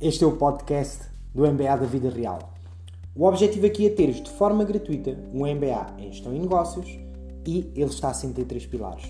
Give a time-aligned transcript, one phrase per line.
[0.00, 2.52] Este é o podcast do MBA da Vida Real.
[3.14, 6.98] O objetivo aqui é teres de forma gratuita um MBA em Gestão e Negócios
[7.46, 9.04] e ele está assente em três pilares.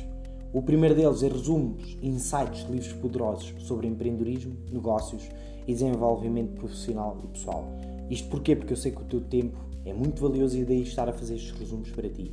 [0.52, 5.26] O primeiro deles é resumos, insights, livros poderosos sobre empreendedorismo, negócios
[5.66, 7.64] e desenvolvimento profissional e pessoal.
[8.10, 8.54] Isto porquê?
[8.54, 11.36] Porque eu sei que o teu tempo é muito valioso e daí estar a fazer
[11.36, 12.30] estes resumos para ti.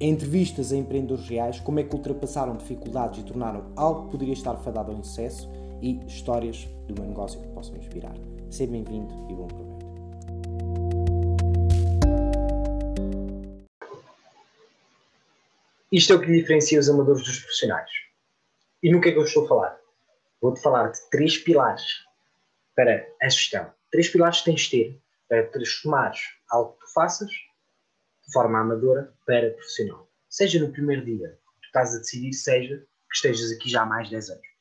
[0.00, 4.54] Entrevistas a empreendedores reais, como é que ultrapassaram dificuldades e tornaram algo que poderia estar
[4.58, 5.50] fadado ao insucesso
[5.82, 8.14] e histórias do meu negócio que possam inspirar.
[8.50, 9.86] Seja bem-vindo e bom proveito.
[15.92, 17.90] Isto é o que diferencia os amadores dos profissionais.
[18.82, 19.80] E no que é que eu estou a falar?
[20.40, 22.04] Vou-te falar de três pilares
[22.74, 23.72] para a gestão.
[23.90, 29.14] Três pilares que tens de ter para transformares algo que tu faças de forma amadora
[29.24, 30.08] para profissional.
[30.28, 33.86] Seja no primeiro dia que tu estás a decidir, seja que estejas aqui já há
[33.86, 34.55] mais de 10 anos.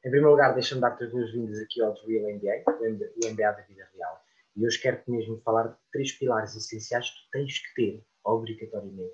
[0.00, 3.86] Em primeiro lugar, deixa-me dar-te as boas-vindas aqui ao Real MBA, o MBA da vida
[3.94, 4.24] real.
[4.56, 9.12] E hoje quero-te mesmo falar de três pilares essenciais que tens que ter, obrigatoriamente,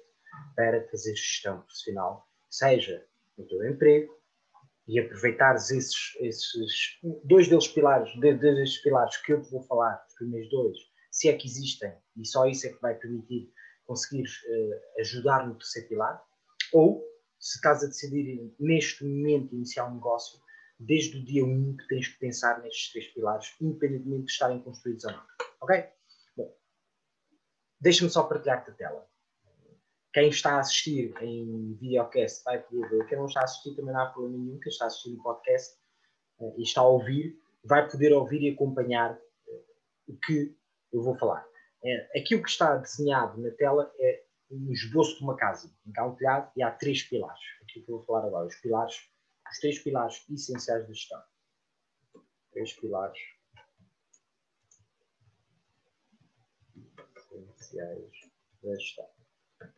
[0.55, 3.05] para fazer gestão profissional, seja
[3.37, 4.17] no teu emprego,
[4.87, 10.14] e aproveitares esses, esses dois deles pilares, desses pilares que eu te vou falar, os
[10.14, 10.79] primeiros dois,
[11.11, 13.53] se é que existem, e só isso é que vai permitir
[13.87, 16.25] conseguires uh, ajudar no terceiro pilar,
[16.73, 17.05] ou
[17.41, 20.45] se estás a decidir neste momento iniciar um negócio,
[20.79, 24.61] desde o dia 1 um que tens que pensar nestes três pilares, independentemente de estarem
[24.61, 25.23] construídos ou não.
[25.61, 25.85] Ok?
[26.37, 26.57] Bom,
[27.81, 29.09] deixa-me só partilhar-te a tela.
[30.13, 33.07] Quem está a assistir em videocast vai poder ver.
[33.07, 34.59] Quem não está a assistir também não há problema nenhum.
[34.61, 35.79] Quem está a assistir em podcast
[36.41, 39.65] uh, e está a ouvir, vai poder ouvir e acompanhar uh,
[40.09, 40.57] o que
[40.93, 41.47] eu vou falar.
[41.85, 46.15] É, aquilo que está desenhado na tela é um esboço de uma casa, há um
[46.15, 47.41] telhado e há três pilares.
[47.63, 49.09] Aquilo que eu vou falar agora, os pilares,
[49.50, 51.22] os três pilares essenciais da gestão.
[52.52, 53.19] Três pilares
[57.30, 58.11] essenciais
[58.62, 59.17] da gestão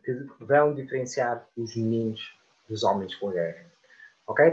[0.04, 2.20] que vão diferenciar os meninos
[2.68, 3.70] dos homens com guerra.
[4.26, 4.44] Ok?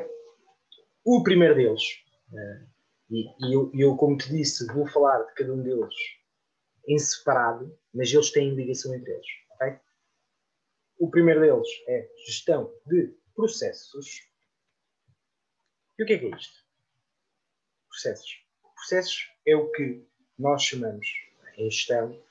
[1.03, 2.67] O primeiro deles, uh,
[3.09, 5.95] e, e eu, eu, como te disse, vou falar de cada um deles
[6.87, 9.27] em separado, mas eles têm ligação entre eles.
[9.51, 9.79] Ok?
[10.99, 14.07] O primeiro deles é gestão de processos.
[15.97, 16.63] E o que é que é isto?
[17.89, 18.43] Processos.
[18.75, 20.05] Processos é o que
[20.37, 21.07] nós chamamos
[21.57, 22.21] em gestão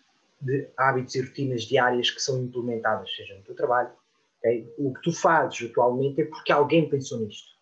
[0.41, 3.97] de hábitos e rotinas diárias que são implementadas, seja no teu trabalho.
[4.39, 4.73] Okay?
[4.77, 7.55] O que tu fazes atualmente é porque alguém pensou nisto.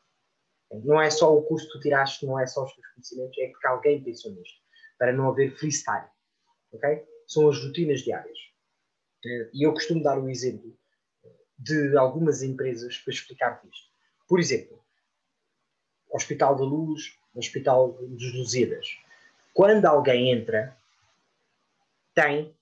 [0.85, 3.49] Não é só o curso que tu tiraste, não é só os teus conhecimentos, é
[3.49, 4.61] porque alguém pensou nisto.
[4.99, 6.09] Para não haver freestyle.
[6.73, 7.07] Okay?
[7.27, 8.39] São as rotinas diárias.
[9.25, 10.77] E eu costumo dar o exemplo
[11.57, 13.93] de algumas empresas para explicar isto.
[14.27, 14.81] Por exemplo,
[16.12, 18.99] Hospital da Luz, Hospital dos Lusíadas.
[19.55, 20.77] Quando alguém entra,
[22.15, 22.55] tem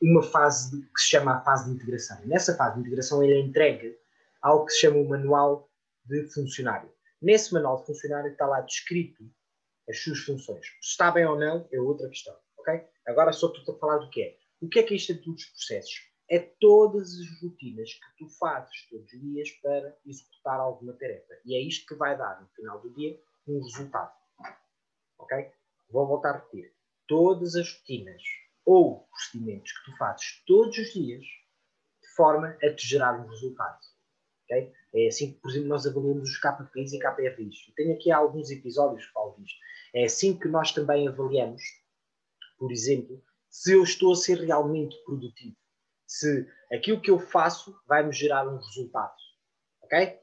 [0.00, 2.18] uma fase de, que se chama a fase de integração.
[2.24, 3.98] Nessa fase de integração ele é entregue
[4.40, 5.68] ao que se chama o manual
[6.04, 6.90] de funcionário.
[7.20, 9.24] Nesse manual de funcionário está lá descrito
[9.88, 10.66] as suas funções.
[10.80, 12.36] Se está bem ou não é outra questão.
[12.58, 12.84] Okay?
[13.06, 14.36] Agora só estou a falar do que é.
[14.60, 16.08] O que é que é todos os processos?
[16.30, 21.34] É todas as rotinas que tu fazes todos os dias para executar alguma tarefa.
[21.44, 24.12] E é isto que vai dar, no final do dia, um resultado.
[25.18, 25.50] Ok?
[25.90, 26.74] Vou voltar a repetir.
[27.06, 28.22] Todas as rotinas
[28.64, 33.78] ou procedimentos que tu fazes todos os dias de forma a te gerar um resultado.
[34.44, 34.72] Okay?
[34.94, 37.68] É assim que, por exemplo, nós avaliamos os KPIs e KPRIs.
[37.68, 39.58] Eu tenho aqui alguns episódios que falo disto.
[39.94, 41.62] É assim que nós também avaliamos,
[42.58, 45.56] por exemplo, se eu estou a ser realmente produtivo.
[46.08, 49.14] Se aquilo que eu faço vai me gerar um resultado.
[49.82, 50.18] Ok?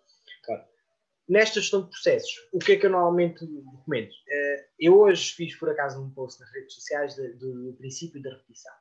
[1.27, 4.11] nesta gestão de processos, o que é que eu normalmente recomendo?
[4.27, 8.73] Eh, eu hoje fiz, por acaso, um post nas redes sociais do, princípio da repetição.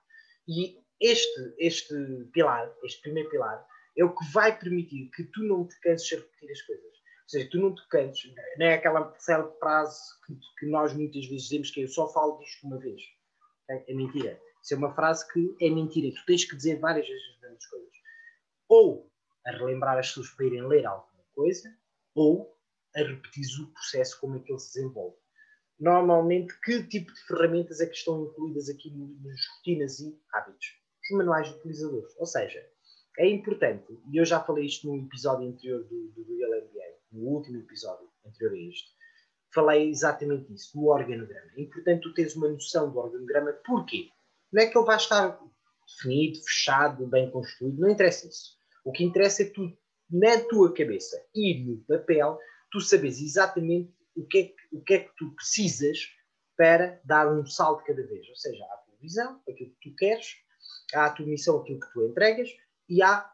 [0.47, 1.95] E este, este
[2.33, 3.67] pilar, este primeiro pilar,
[3.97, 6.85] é o que vai permitir que tu não te canses de repetir as coisas.
[6.85, 11.25] Ou seja, tu não te canses, não é aquela célebre frase que, que, nós muitas
[11.27, 13.01] vezes dizemos que eu só falo disto uma vez.
[13.71, 14.39] É, é mentira.
[14.65, 16.11] Isso é uma frase que é mentira.
[16.15, 17.93] Tu tens que dizer várias vezes as mesmas coisas.
[18.67, 19.13] Ou
[19.47, 21.77] a relembrar as pessoas para irem ler alguma coisa,
[22.15, 22.57] ou
[22.97, 25.19] a repetir o processo como é que ele se desenvolve.
[25.79, 28.91] Normalmente, que tipo de ferramentas é que estão incluídas aqui
[29.23, 30.81] nas rotinas e hábitos?
[31.03, 32.17] Os manuais de utilizadores.
[32.19, 32.67] Ou seja,
[33.19, 37.21] é importante, e eu já falei isto no episódio anterior do, do Real MBA, no
[37.29, 38.91] último episódio anterior a este,
[39.53, 41.51] falei exatamente isso, do organograma.
[41.55, 44.09] É importante tu teres uma noção do organograma, porquê?
[44.55, 45.37] Não é que ele vai estar
[45.85, 48.57] definido, fechado, bem construído, não interessa isso.
[48.85, 49.77] O que interessa é tu
[50.09, 52.39] na tua cabeça e no papel,
[52.71, 55.99] tu sabes exatamente o que, é que, o que é que tu precisas
[56.57, 58.29] para dar um salto cada vez.
[58.29, 60.37] Ou seja, há a tua visão, aquilo que tu queres,
[60.95, 62.49] há a tua missão, aquilo que tu entregas,
[62.89, 63.29] e há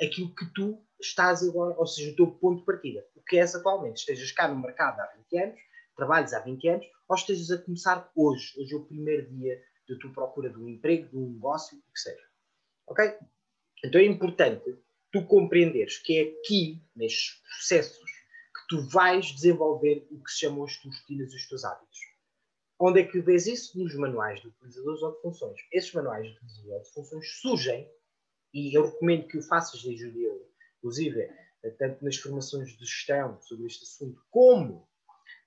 [0.00, 3.06] aquilo que tu estás agora, ou seja, o teu ponto de partida.
[3.14, 3.98] O que és atualmente.
[3.98, 5.60] Estejas cá no mercado há 20 anos,
[5.94, 8.58] trabalhas há 20 anos, ou estejas a começar hoje.
[8.58, 11.92] Hoje é o primeiro dia da tua procura de um emprego, de um negócio, o
[11.92, 12.24] que seja.
[12.86, 13.18] Ok?
[13.84, 14.78] Então é importante
[15.10, 20.64] tu compreenderes que é aqui, nestes processos, que tu vais desenvolver o que se chamam
[20.64, 21.98] as tuas rotinas e os teus hábitos.
[22.78, 23.78] Onde é que vês isso?
[23.78, 25.60] Nos manuais de utilizadores ou de funções.
[25.70, 27.90] Esses manuais de utilizadores ou de funções surgem,
[28.54, 30.32] e eu recomendo que o faças desde o dia
[30.82, 31.30] inclusive,
[31.78, 34.88] tanto nas formações de gestão sobre este assunto, como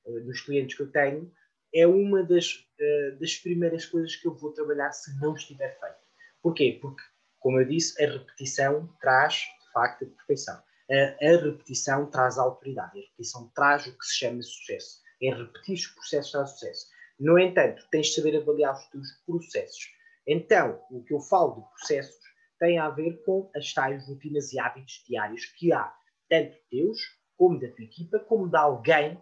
[0.06, 1.30] uh, nos clientes que eu tenho,
[1.76, 6.06] é uma das, uh, das primeiras coisas que eu vou trabalhar se não estiver feito.
[6.42, 6.80] Porquê?
[6.82, 7.04] Porque,
[7.40, 10.64] como eu disse, a repetição traz, de facto, a perfeição.
[10.90, 12.98] A, a repetição traz a autoridade.
[12.98, 15.02] A repetição traz o que se chama sucesso.
[15.22, 16.88] É repetir os processos traz sucesso.
[17.20, 19.90] No entanto, tens de saber avaliar os teus processos.
[20.26, 22.24] Então, o que eu falo de processos
[22.58, 25.94] tem a ver com as tais rotinas e hábitos diários que há,
[26.30, 27.00] tanto teus,
[27.38, 29.22] como da tua equipa, como de alguém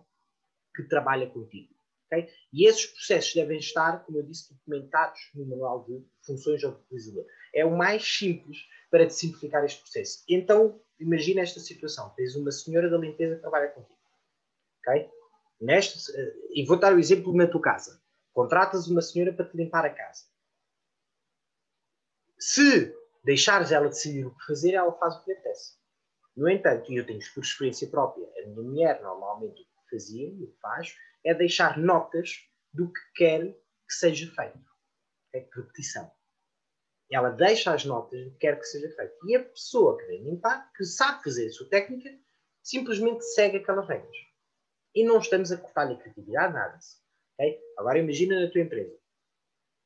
[0.76, 1.73] que trabalha contigo.
[2.14, 2.32] Okay?
[2.52, 7.26] E esses processos devem estar, como eu disse, documentados no manual de funções ao utilizador.
[7.54, 10.24] É o mais simples para te simplificar este processo.
[10.30, 14.00] Então, imagina esta situação: tens uma senhora da limpeza que trabalha contigo.
[14.80, 15.10] Okay?
[15.60, 18.02] Neste, eh, e vou dar o exemplo na tua casa.
[18.32, 20.26] Contratas uma senhora para te limpar a casa.
[22.38, 22.94] Se
[23.24, 25.78] deixares ela decidir o que fazer, ela faz o que lhe apetece.
[26.36, 30.28] No entanto, e eu tenho por experiência própria, a minha mulher normalmente o que fazia
[30.28, 33.52] e o que faz é deixar notas do que quer
[33.88, 34.60] que seja feito.
[35.34, 36.12] É repetição.
[37.12, 39.14] Ela deixa as notas do que quer que seja feito.
[39.28, 42.10] E a pessoa que vem limpar, que sabe fazer a sua técnica,
[42.62, 44.18] simplesmente segue aquelas regras.
[44.96, 46.80] E não estamos a cortar-lhe a criatividade, nada.
[47.36, 47.60] Okay?
[47.78, 49.04] Agora imagina na tua empresa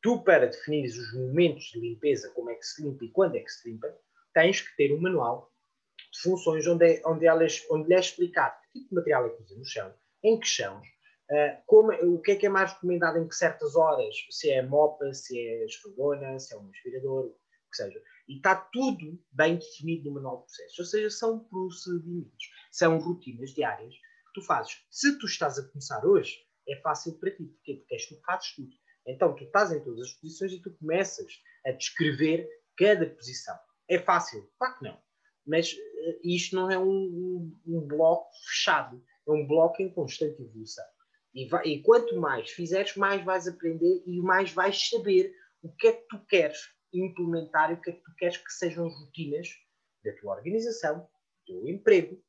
[0.02, 3.40] tu, para definir os momentos de limpeza, como é que se limpa e quando é
[3.40, 3.94] que se limpa,
[4.34, 5.52] tens que ter um manual
[6.14, 9.30] de funções onde, é, onde, elas, onde lhe é explicado que tipo de material é
[9.32, 9.94] que usa no chão,
[10.24, 10.82] em que chão,
[11.32, 14.62] uh, como, o que é que é mais recomendado em que certas horas, se é
[14.62, 18.02] mopa, se é esfregona, se é um aspirador, o que seja.
[18.28, 20.80] E está tudo bem definido no manual de processos.
[20.80, 24.86] Ou seja, são procedimentos, são rotinas diárias que tu fazes.
[24.92, 27.46] Se tu estás a começar hoje, é fácil para ti.
[27.46, 27.76] Porquê?
[27.76, 28.76] Porque és tu que fazes tudo.
[29.06, 32.48] Então, tu estás em todas as posições e tu começas a descrever
[32.78, 33.58] cada posição.
[33.88, 34.52] É fácil?
[34.58, 35.02] Claro que não.
[35.46, 39.02] Mas uh, isto não é um, um, um, bloco fechado.
[39.26, 40.86] É um bloco em constante evolução.
[41.38, 45.32] E, vai, e, quanto mais fizeres, mais vais aprender e mais vais saber
[45.62, 46.58] o que é que tu queres
[46.92, 49.48] implementar e o que é que tu queres que sejam as rotinas
[50.04, 51.08] da tua organização,
[51.48, 52.20] do teu emprego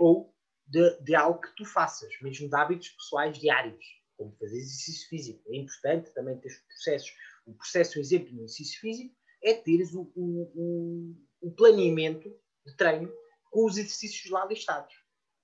[0.00, 0.34] ou
[0.66, 3.86] de, de algo que tu faças, mesmo de hábitos pessoais diários
[4.16, 5.42] como fazer exercício físico.
[5.52, 7.14] É importante também ter os processos.
[7.46, 9.14] O processo, um exemplo no exercício físico,
[9.44, 12.28] é teres o, o, o planeamento
[12.66, 13.14] de treino
[13.48, 14.92] com os exercícios lá listados.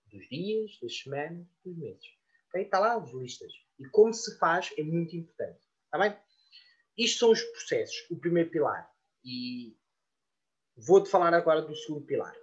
[0.06, 2.21] Dos dias, das semanas, dos meses.
[2.52, 2.62] Okay?
[2.62, 3.52] Está lá as listas.
[3.78, 5.60] E como se faz é muito importante.
[5.84, 6.16] Está bem?
[6.96, 8.06] Isto são os processos.
[8.10, 8.90] O primeiro pilar.
[9.24, 9.76] E
[10.76, 12.36] vou-te falar agora do segundo pilar.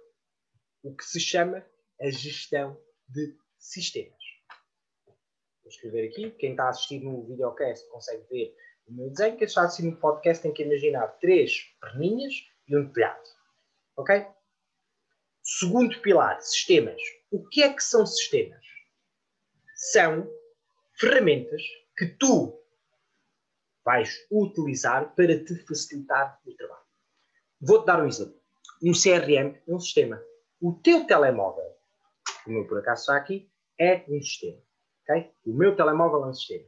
[0.82, 1.64] O que se chama
[2.00, 4.20] a gestão de sistemas
[5.70, 6.30] escrever aqui.
[6.32, 9.36] Quem está a assistir no videocast consegue ver o meu desenho.
[9.36, 12.34] Quem está a assistir no podcast tem que imaginar três perninhas
[12.68, 13.22] e um telhado.
[13.96, 14.26] Ok?
[15.42, 17.00] Segundo pilar, sistemas.
[17.30, 18.64] O que é que são sistemas?
[19.82, 20.30] São
[20.92, 21.62] ferramentas
[21.96, 22.54] que tu
[23.82, 26.84] vais utilizar para te facilitar o trabalho.
[27.58, 28.38] Vou-te dar um exemplo.
[28.82, 30.22] Um CRM é um sistema.
[30.60, 31.64] O teu telemóvel,
[32.46, 34.60] o meu por acaso está aqui, é um sistema.
[35.02, 35.32] Okay?
[35.46, 36.66] O meu telemóvel é um sistema.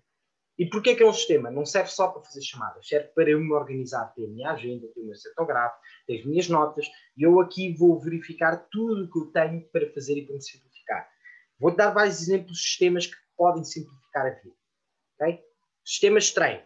[0.58, 1.50] E porquê que é um sistema?
[1.50, 4.88] Não serve só para fazer chamadas, serve para eu me organizar, ter a minha agenda,
[4.88, 9.10] ter o meu setográfico, ter as minhas notas, e eu aqui vou verificar tudo o
[9.10, 10.71] que eu tenho para fazer e para me.
[11.62, 14.56] Vou dar vários exemplos de sistemas que podem simplificar a vida.
[15.14, 15.40] Okay?
[15.84, 16.62] Sistemas de treino.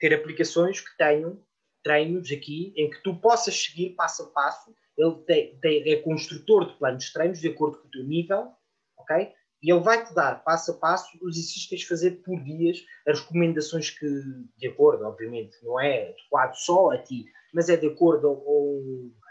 [0.00, 1.40] Ter aplicações que tenham
[1.84, 4.74] treinos aqui em que tu possas seguir passo a passo.
[4.98, 8.52] Ele tem, tem, é construtor de planos de treinos de acordo com o teu nível,
[8.98, 9.32] ok?
[9.62, 12.84] E ele vai-te dar, passo a passo, os exercícios que tens de fazer por dias,
[13.06, 14.08] as recomendações que,
[14.56, 18.42] de acordo, obviamente, não é adequado só a ti, mas é de acordo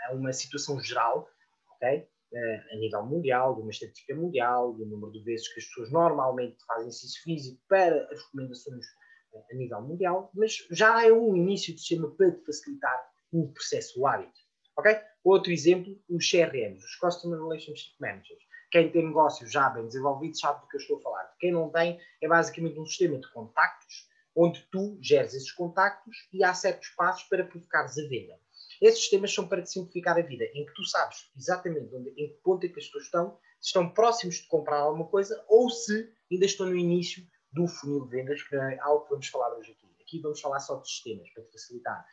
[0.07, 1.27] a, uma situação geral,
[1.75, 2.07] ok?
[2.33, 6.57] A nível mundial, de uma estatística mundial, do número de vezes que as pessoas normalmente
[6.65, 8.85] fazem exercício físico para as recomendações
[9.33, 14.05] uh, a nível mundial, mas já é um início de sistema para facilitar o processo,
[14.05, 14.39] hábito.
[14.77, 14.97] Ok?
[15.23, 20.61] Outro exemplo, os CRMs, os Customer Relationship Managers quem tem negócios já bem desenvolvidos sabe
[20.61, 21.35] do que eu estou a falar.
[21.39, 26.41] Quem não tem, é basicamente um sistema de contactos onde tu geres esses contactos e
[26.41, 28.39] há certos passos para provocares a venda.
[28.81, 32.29] Esses sistemas são para te simplificar a vida, em que tu sabes exatamente onde, em
[32.29, 35.69] que ponto é que as pessoas estão, se estão próximos de comprar alguma coisa ou
[35.69, 39.55] se ainda estão no início do funil de vendas, que é algo que vamos falar
[39.55, 39.87] hoje aqui.
[40.01, 42.05] Aqui vamos falar só de sistemas, para te facilitar.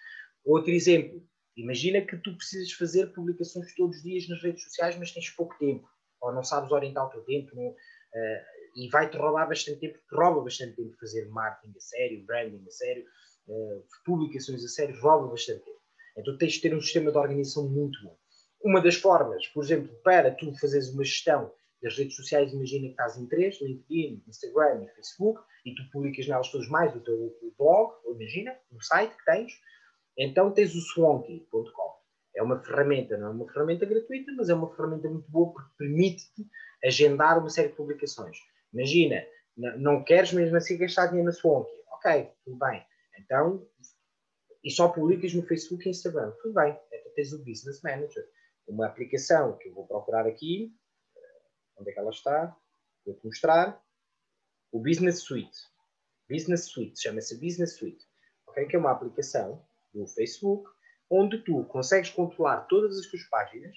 [0.44, 5.12] Outro exemplo, imagina que tu precisas fazer publicações todos os dias nas redes sociais, mas
[5.12, 5.88] tens pouco tempo,
[6.20, 7.76] ou não sabes orientar o teu tempo, não, uh,
[8.76, 12.70] e vai-te roubar bastante tempo, te rouba bastante tempo fazer marketing a sério, branding a
[12.70, 13.04] sério,
[13.48, 15.77] uh, publicações a sério, rouba bastante tempo.
[16.18, 18.16] Então tens de ter um sistema de organização muito bom.
[18.62, 22.90] Uma das formas, por exemplo, para tu fazeres uma gestão das redes sociais, imagina que
[22.90, 27.32] estás em três, LinkedIn, Instagram e Facebook, e tu publicas nelas todos mais o teu
[27.56, 29.52] blog, ou imagina, um site que tens,
[30.16, 31.98] então tens o swanky.com.
[32.34, 35.70] É uma ferramenta, não é uma ferramenta gratuita, mas é uma ferramenta muito boa porque
[35.78, 36.46] permite-te
[36.84, 38.38] agendar uma série de publicações.
[38.72, 39.24] Imagina,
[39.56, 41.70] não queres mesmo assim gastar dinheiro na Swanky.
[41.92, 42.84] Ok, tudo bem.
[43.18, 43.66] Então,
[44.68, 46.30] e só publicas no Facebook e Instagram.
[46.42, 46.78] Tudo bem.
[46.92, 48.22] Então tens o Business Manager.
[48.66, 50.70] Uma aplicação que eu vou procurar aqui.
[51.78, 52.54] Onde é que ela está?
[53.06, 53.82] Vou-te mostrar.
[54.70, 55.56] O Business Suite.
[56.28, 57.00] Business Suite.
[57.00, 58.04] Chama-se Business Suite.
[58.46, 58.66] Okay?
[58.66, 60.70] Que é uma aplicação do Facebook
[61.10, 63.74] onde tu consegues controlar todas as tuas páginas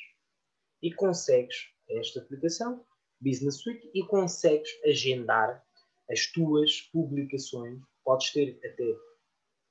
[0.83, 2.85] e consegues, esta aplicação,
[3.21, 5.65] Business Suite, e consegues agendar
[6.09, 7.79] as tuas publicações.
[8.03, 8.93] Podes ter até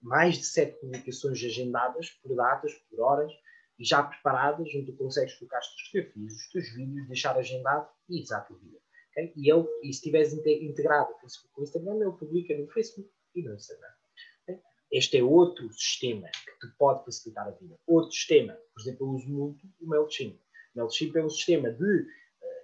[0.03, 3.33] mais de sete publicações agendadas por datas, por horas,
[3.81, 8.47] já preparadas, onde tu consegues colocar as fotografias, os teus vídeos, deixar agendado e usar
[8.49, 8.79] a vida.
[9.11, 9.33] Okay?
[9.37, 13.55] E, ele, e se estiveres integrado com o Instagram, ele publica no Facebook e no
[13.55, 13.93] Instagram.
[14.43, 14.61] Okay?
[14.93, 17.79] Este é outro sistema que te pode facilitar a vida.
[17.87, 20.39] Outro sistema, por exemplo, eu uso muito o MailChimp.
[20.75, 22.07] O MailChimp é um sistema de, uh,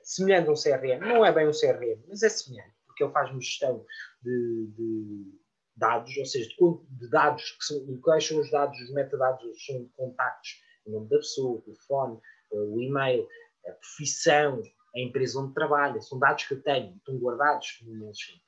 [0.02, 3.31] semelhante a um CRM, não é bem um CRM, mas é semelhante, porque ele faz
[3.31, 3.85] uma gestão
[4.23, 5.45] de, de
[5.76, 6.56] dados, ou seja, de,
[6.99, 11.16] de dados, que são, quais são os dados, os metadados, são contactos, o nome da
[11.16, 12.21] pessoa, o telefone,
[12.52, 13.28] eh, o e-mail,
[13.66, 14.62] a profissão,
[14.95, 18.42] a empresa onde trabalha, são dados que eu tenho, estão guardados no MailChimp.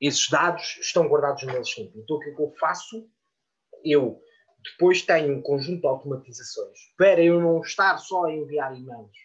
[0.00, 1.92] Esses dados estão guardados no MailChimp.
[1.96, 3.10] Então o que, é que eu faço?
[3.84, 4.22] Eu
[4.62, 9.16] depois tenho um conjunto de automatizações para eu não estar só a enviar e-mails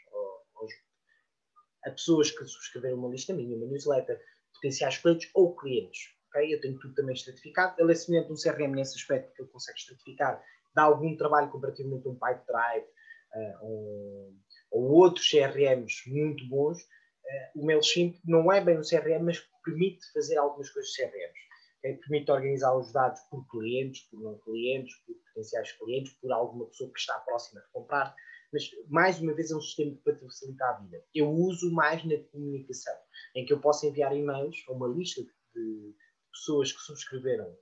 [1.85, 4.19] a pessoas que subscreveram uma lista minha, uma newsletter,
[4.53, 6.09] potenciais clientes ou clientes.
[6.29, 6.53] Okay?
[6.53, 7.75] Eu tenho tudo também estratificado.
[7.79, 10.41] Ele é semelhante a um CRM nesse aspecto que ele consegue estratificar.
[10.73, 12.87] Dá algum trabalho comparativamente a um Pipedrive
[13.35, 14.39] uh, um,
[14.71, 16.81] ou outros CRMs muito bons.
[16.81, 21.39] Uh, o MailChimp não é bem um CRM, mas permite fazer algumas coisas CRMs.
[21.79, 21.97] Okay?
[21.97, 26.91] Permite organizar os dados por clientes, por não clientes, por potenciais clientes, por alguma pessoa
[26.91, 28.15] que está próxima de comprar
[28.51, 31.03] mas mais uma vez é um sistema para te facilitar a vida.
[31.13, 32.95] Eu uso mais na comunicação,
[33.35, 35.21] em que eu posso enviar e-mails a uma lista
[35.55, 35.95] de
[36.31, 37.55] pessoas que subscreveram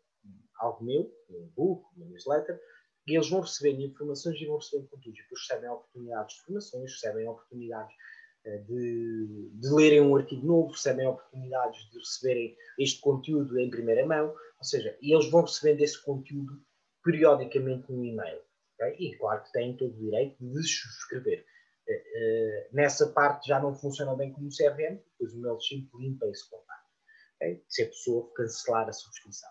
[0.60, 2.60] algo meu, um book, uma newsletter,
[3.08, 5.22] e eles vão receber informações e vão receber conteúdos.
[5.22, 7.96] Depois recebem oportunidades de formações, recebem oportunidades
[8.46, 14.06] eh, de, de, lerem um artigo novo, recebem oportunidades de receberem este conteúdo em primeira
[14.06, 16.62] mão, ou seja, eles vão recebendo esse conteúdo
[17.04, 18.42] periodicamente no e-mail.
[18.98, 21.46] E claro que têm todo o direito de subscrever.
[21.90, 26.88] Uh, nessa parte já não funciona bem como CRM, pois o MailChimp limpa esse contato.
[27.68, 29.50] Se a pessoa cancelar a subscrição.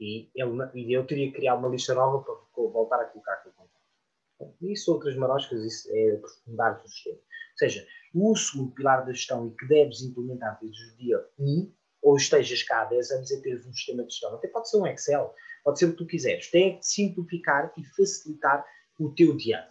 [0.00, 3.54] E, ele, e eu teria que criar uma lista nova para voltar a colocar aquele
[3.54, 4.56] contato.
[4.60, 7.16] Isso, outras maroscas, isso é aprofundar o sistema.
[7.16, 11.72] Ou seja, o segundo pilar da gestão e que deves implementar desde o dia 1,
[12.14, 14.34] ou estejas cá há 10 anos, é teres um sistema de gestão.
[14.34, 16.50] Até pode ser um Excel, Pode ser o que tu quiseres.
[16.50, 18.64] Tem que simplificar e facilitar
[19.00, 19.68] o teu dia a.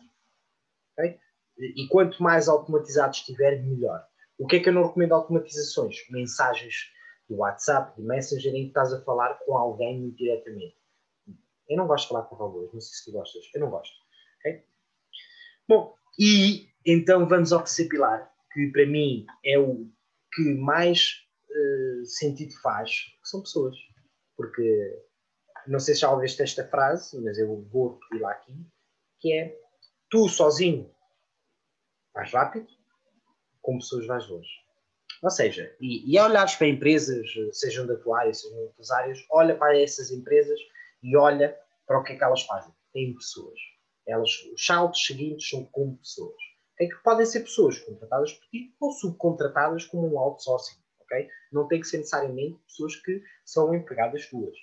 [0.94, 1.20] Okay?
[1.60, 4.04] E quanto mais automatizado estiver, melhor.
[4.38, 5.98] O que é que eu não recomendo automatizações?
[6.10, 6.92] Mensagens
[7.30, 10.76] do WhatsApp, de Messenger, em que estás a falar com alguém diretamente.
[11.70, 13.44] Eu não gosto de falar com robôs, não sei se tu gostas.
[13.54, 13.96] Eu não gosto.
[14.40, 14.66] Okay?
[15.68, 19.88] Bom, e então vamos ao terceiro pilar, que para mim é o
[20.34, 21.23] que mais
[21.54, 22.92] uh, sentido faz,
[23.22, 23.76] que são pessoas.
[24.36, 25.04] Porque
[25.68, 28.54] não sei se já ouviste esta frase, mas eu vou repetir lá aqui,
[29.20, 29.58] que é
[30.10, 30.94] tu sozinho
[32.14, 32.68] vais rápido,
[33.62, 34.64] com pessoas vais longe.
[35.24, 39.26] Ou seja, e, e olhares para empresas, sejam da tua área, sejam de outras áreas,
[39.32, 40.60] olha para essas empresas
[41.02, 41.58] e olha
[41.88, 42.74] para o que é que elas fazem.
[42.92, 43.58] Têm pessoas.
[44.06, 46.36] Elas, os saltos seguintes são com pessoas.
[46.74, 46.90] Okay?
[46.90, 50.83] Que podem ser pessoas contratadas por ti ou subcontratadas como um outsourcing.
[51.04, 51.30] Okay?
[51.52, 54.56] Não tem que ser necessariamente pessoas que são empregadas tuas.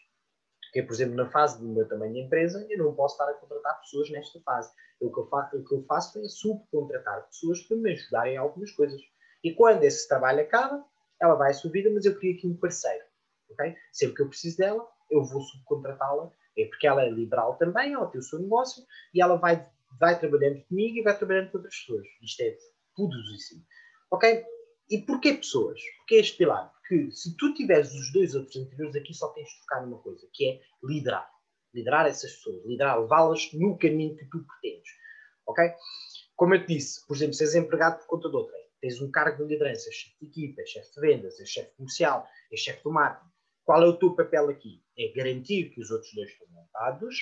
[0.64, 3.34] Porque, por exemplo, na fase do meu tamanho de empresa, eu não posso estar a
[3.34, 4.72] contratar pessoas nesta fase.
[5.00, 8.36] O que eu faço, o que eu faço é subcontratar pessoas para me ajudarem em
[8.36, 9.00] algumas coisas.
[9.42, 10.84] E quando esse trabalho acaba,
[11.20, 13.04] ela vai à sua vida, mas eu queria aqui um parceiro.
[13.50, 13.74] Okay?
[13.92, 18.06] Sempre que eu preciso dela, eu vou subcontratá-la, é porque ela é liberal também, ela
[18.06, 19.68] tem o seu negócio e ela vai,
[19.98, 22.06] vai trabalhando comigo e vai trabalhando com outras pessoas.
[22.22, 22.56] Isto é
[22.94, 23.64] poderosíssimo.
[24.10, 24.44] Ok?
[24.90, 25.80] E porquê pessoas?
[25.98, 26.72] Porque este pilar?
[26.72, 30.28] Porque se tu tiveres os dois outros anteriores aqui, só tens de focar numa coisa,
[30.32, 31.30] que é liderar.
[31.72, 34.90] Liderar essas pessoas, liderar, levá-las no caminho que tu pretendes.
[35.46, 35.64] Ok?
[36.34, 39.10] Como eu te disse, por exemplo, se és empregado por conta de outra, tens um
[39.12, 42.60] cargo de liderança, és chefe de equipa, és chefe de vendas, és chefe comercial, és
[42.60, 43.30] chefe do marketing.
[43.64, 44.82] Qual é o teu papel aqui?
[44.98, 47.14] É garantir que os outros dois estão montados,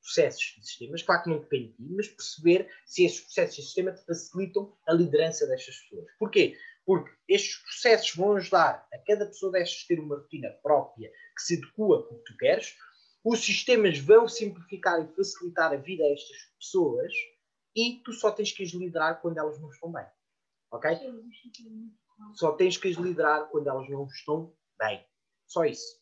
[0.00, 3.62] processos e sistemas, claro que não depende de ti, mas perceber se esses processos e
[3.62, 6.06] sistemas te facilitam a liderança destas pessoas.
[6.18, 6.56] Porquê?
[6.84, 11.54] Porque estes processos vão ajudar a cada pessoa destas ter uma rotina própria que se
[11.54, 12.76] adequa ao que tu queres,
[13.24, 17.12] os sistemas vão simplificar e facilitar a vida a estas pessoas
[17.76, 20.06] e tu só tens que as liderar quando elas não estão bem.
[20.70, 20.90] Ok?
[22.34, 25.04] Só tens que as liderar quando elas não estão bem.
[25.46, 26.00] Só isso.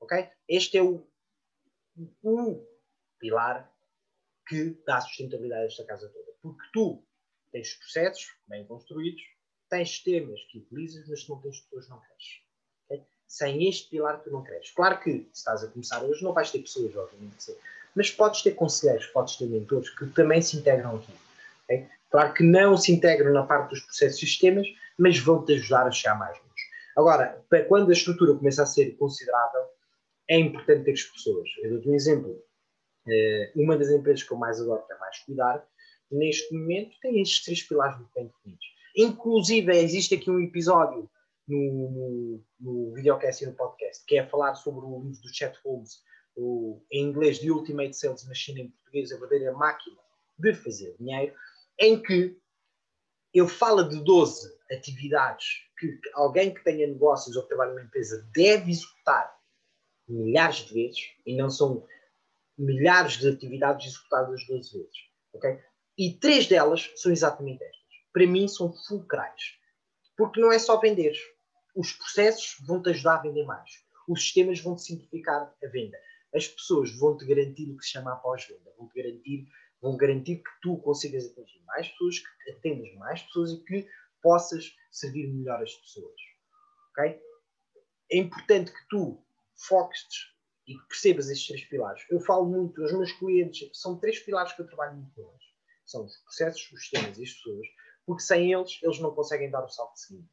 [0.00, 0.28] Ok?
[0.48, 1.06] Este é o,
[2.22, 2.73] o
[3.24, 3.72] pilar
[4.46, 6.32] que dá sustentabilidade a esta casa toda.
[6.42, 7.02] Porque tu
[7.50, 9.22] tens processos bem construídos,
[9.70, 12.42] tens sistemas que utilizas, mas não tens pessoas, não cresces.
[12.84, 13.02] Okay?
[13.26, 14.72] Sem este pilar, tu não cresces.
[14.72, 17.56] Claro que, se estás a começar hoje, não vais ter pessoas, obviamente,
[17.94, 21.12] mas podes ter conselheiros, podes ter mentores que também se integram aqui.
[21.64, 21.88] Okay?
[22.10, 24.66] Claro que não se integram na parte dos processos e sistemas,
[24.98, 26.64] mas vão-te ajudar a chegar mais longe.
[26.94, 29.62] Agora, para quando a estrutura começa a ser considerável,
[30.28, 31.48] é importante ter as pessoas.
[31.62, 32.44] Eu dou-te um exemplo.
[33.06, 35.66] Eh, uma das empresas que eu mais adoro, que é mais cuidar,
[36.10, 38.66] neste momento tem estes três pilares muito bem definidos.
[38.96, 41.10] Inclusive, existe aqui um episódio
[41.46, 45.58] no, no, no videocast e no podcast, que é falar sobre o livro do Chet
[45.64, 46.02] Holmes,
[46.36, 49.96] o, em inglês The Ultimate Sales Machine, em português, a verdadeira máquina
[50.38, 51.34] de fazer dinheiro,
[51.78, 52.36] em que
[53.32, 58.26] ele fala de 12 atividades que alguém que tenha negócios ou que trabalha numa empresa
[58.32, 59.34] deve executar
[60.08, 61.86] milhares de vezes, e não são
[62.56, 64.96] milhares de atividades executadas 12 vezes.
[65.32, 65.60] Okay?
[65.98, 67.82] E três delas são exatamente estas.
[68.12, 69.58] Para mim, são fulcrais.
[70.16, 71.14] Porque não é só vender.
[71.74, 73.84] Os processos vão-te ajudar a vender mais.
[74.08, 75.98] Os sistemas vão-te simplificar a venda.
[76.32, 78.72] As pessoas vão-te garantir o que se chama pós-venda.
[78.78, 79.46] Vão-te garantir,
[79.80, 83.88] vão garantir que tu consigas atingir mais pessoas, que atendas mais pessoas e que
[84.22, 86.20] possas servir melhor as pessoas.
[86.90, 87.20] Ok?
[88.10, 89.24] É importante que tu
[89.56, 90.33] foques
[90.66, 92.02] e que percebas estes três pilares.
[92.10, 95.44] Eu falo muito aos meus clientes, são três pilares que eu trabalho muito com eles.
[95.84, 97.66] São os processos, os sistemas e as pessoas,
[98.06, 100.28] porque sem eles, eles não conseguem dar o salto seguinte.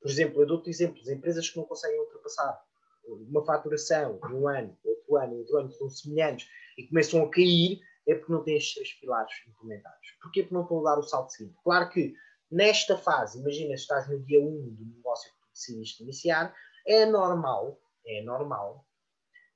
[0.00, 2.62] Por exemplo, eu dou-te exemplos, empresas que não conseguem ultrapassar
[3.06, 7.80] uma faturação de um ano, outro ano, outro ano, são semelhantes e começam a cair,
[8.06, 10.08] é porque não têm estes três pilares implementados.
[10.22, 10.42] Porquê?
[10.42, 11.56] Porque não estão a dar o salto seguinte.
[11.62, 12.14] Claro que
[12.50, 16.54] nesta fase, imagina estás no dia 1 do negócio que decidiste iniciar,
[16.86, 18.85] é normal, é normal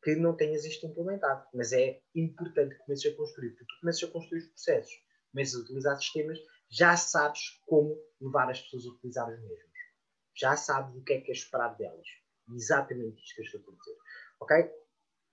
[0.02, 1.46] que não tenhas isto implementado.
[1.54, 4.92] Mas é importante que comeces a construir, porque tu começas a construir os processos,
[5.32, 9.70] começas a utilizar sistemas, já sabes como levar as pessoas a utilizar os mesmos.
[10.36, 12.06] Já sabes o que é que é esperado delas.
[12.54, 13.96] Exatamente isto que eu estou a dizer.
[14.40, 14.70] Ok?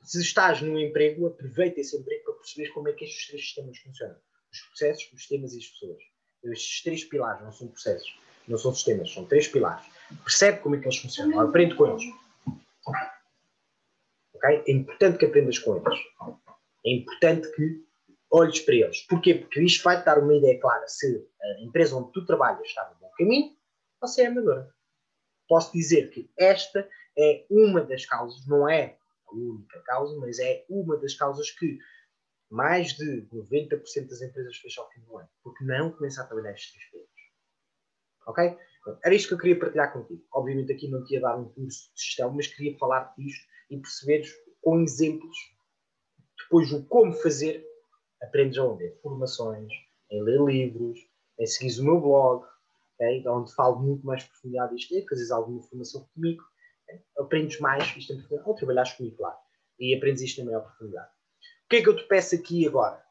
[0.03, 3.77] Se estás num emprego, aproveita esse emprego para perceber como é que estes três sistemas
[3.79, 4.17] funcionam.
[4.51, 6.03] Os processos, os sistemas e as pessoas.
[6.43, 9.85] Estes três pilares não são processos, não são sistemas, são três pilares.
[10.23, 11.39] Percebe como é que eles funcionam.
[11.39, 12.03] Aprende com eles.
[14.37, 14.63] Okay?
[14.67, 15.99] É importante que aprendas com eles.
[16.85, 17.85] É importante que
[18.31, 19.01] olhes para eles.
[19.07, 19.35] Porquê?
[19.35, 22.99] Porque isto vai-te dar uma ideia clara se a empresa onde tu trabalhas está no
[22.99, 23.55] bom caminho
[24.01, 24.73] ou se é amadora.
[25.47, 28.97] Posso dizer que esta é uma das causas, não é
[29.27, 31.79] a única causa, mas é uma das causas que
[32.49, 36.51] mais de 90% das empresas fecham ao fim do ano, porque não começam a trabalhar
[36.51, 37.17] estes três períodos.
[38.27, 38.57] Ok?
[39.03, 40.23] Era isto que eu queria partilhar contigo.
[40.31, 43.77] Obviamente aqui não te ia dar um curso de gestão, mas queria falar disto e
[43.77, 45.37] perceberes com exemplos
[46.37, 47.65] depois o como fazer,
[48.21, 48.85] aprendes onde?
[48.85, 49.71] Em formações,
[50.09, 50.99] em ler livros,
[51.37, 52.45] em seguir o meu blog,
[52.95, 53.27] okay?
[53.27, 56.43] onde falo muito mais profundidade disto, e fazes alguma formação comigo,
[56.83, 57.01] okay?
[57.19, 59.37] aprendes mais isto em profundidade, ou trabalhas comigo, claro,
[59.79, 61.09] e aprendes isto em maior profundidade.
[61.65, 63.03] O que é que eu te peço aqui agora?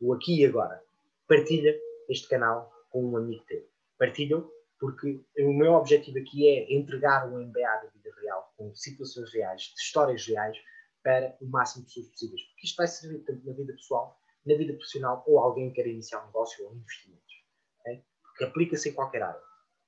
[0.00, 0.82] O aqui e agora.
[1.28, 3.68] Partilha este canal com um amigo teu.
[3.98, 7.90] Partilham porque o meu objetivo aqui é entregar um MBA
[8.68, 10.56] com situações reais, de histórias reais,
[11.02, 12.42] para o máximo de pessoas possíveis.
[12.42, 15.88] Porque isto vai servir tanto na vida pessoal, na vida profissional, ou alguém que quer
[15.88, 17.34] iniciar um negócio ou investimentos.
[17.80, 18.04] Okay?
[18.22, 19.42] Porque aplica-se em qualquer área.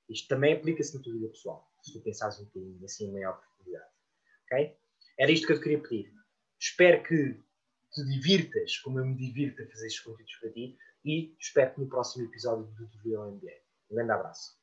[0.09, 3.39] Isto também aplica-se na tua vida pessoal, se tu pensares um bocadinho assim em maior
[3.39, 3.91] profundidade.
[4.45, 4.77] Okay?
[5.17, 6.13] Era isto que eu te queria pedir.
[6.59, 7.33] Espero que
[7.93, 11.81] te divirtas, como eu me divirto a fazer estes conteúdos para ti, e espero que
[11.81, 13.53] no próximo episódio do Tutorial MBA.
[13.89, 14.56] Um grande abraço.